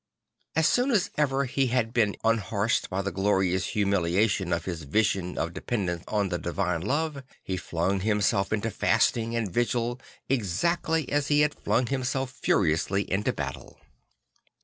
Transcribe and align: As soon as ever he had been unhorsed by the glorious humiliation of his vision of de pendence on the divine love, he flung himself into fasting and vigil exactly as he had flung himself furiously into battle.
As 0.55 0.65
soon 0.65 0.89
as 0.89 1.11
ever 1.15 1.45
he 1.45 1.67
had 1.67 1.93
been 1.93 2.15
unhorsed 2.23 2.89
by 2.89 3.03
the 3.03 3.11
glorious 3.11 3.67
humiliation 3.67 4.51
of 4.51 4.65
his 4.65 4.81
vision 4.81 5.37
of 5.37 5.53
de 5.53 5.61
pendence 5.61 6.03
on 6.07 6.29
the 6.29 6.39
divine 6.39 6.81
love, 6.81 7.21
he 7.43 7.55
flung 7.55 7.99
himself 7.99 8.51
into 8.51 8.71
fasting 8.71 9.35
and 9.35 9.51
vigil 9.53 10.01
exactly 10.27 11.07
as 11.11 11.27
he 11.27 11.41
had 11.41 11.53
flung 11.53 11.85
himself 11.85 12.31
furiously 12.31 13.03
into 13.11 13.31
battle. 13.31 13.77